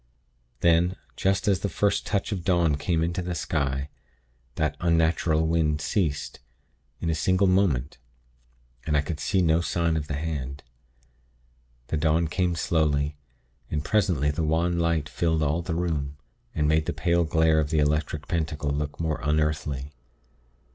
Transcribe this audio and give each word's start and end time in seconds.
"Then, 0.61 0.95
just 1.15 1.47
as 1.47 1.59
the 1.59 1.69
first 1.69 2.07
touch 2.07 2.31
of 2.31 2.43
dawn 2.43 2.75
came 2.75 3.03
into 3.03 3.21
the 3.21 3.35
sky, 3.35 3.89
that 4.55 4.75
unnatural 4.79 5.45
wind 5.45 5.79
ceased, 5.79 6.39
in 6.99 7.11
a 7.11 7.13
single 7.13 7.45
moment; 7.45 7.99
and 8.87 8.97
I 8.97 9.01
could 9.01 9.19
see 9.19 9.43
no 9.43 9.61
sign 9.61 9.95
of 9.95 10.07
the 10.07 10.15
hand. 10.15 10.63
The 11.89 11.97
dawn 11.97 12.27
came 12.29 12.55
slowly, 12.55 13.15
and 13.69 13.85
presently 13.85 14.31
the 14.31 14.41
wan 14.41 14.79
light 14.79 15.07
filled 15.07 15.43
all 15.43 15.61
the 15.61 15.75
room, 15.75 16.17
and 16.55 16.67
made 16.67 16.87
the 16.87 16.93
pale 16.93 17.23
glare 17.23 17.59
of 17.59 17.69
the 17.69 17.77
Electric 17.77 18.27
Pentacle 18.27 18.71
look 18.71 18.99
more 18.99 19.21
unearthly. 19.21 19.91